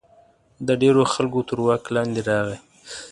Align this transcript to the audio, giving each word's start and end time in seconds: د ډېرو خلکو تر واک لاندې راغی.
د 0.67 0.69
ډېرو 0.81 1.01
خلکو 1.13 1.39
تر 1.49 1.57
واک 1.65 1.83
لاندې 1.95 2.21
راغی. 2.29 2.57